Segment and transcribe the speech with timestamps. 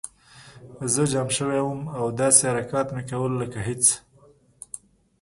[0.93, 3.83] زه جام شوی وم او داسې حرکات مې کول لکه هېڅ